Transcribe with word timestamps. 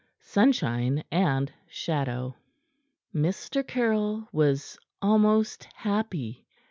SUNSHINE 0.21 1.03
AND 1.11 1.53
SHADOW 1.67 2.35
Mr. 3.13 3.61
Caryll 3.67 4.27
was 4.33 4.79
almost 4.99 5.65
happy. 5.75 6.43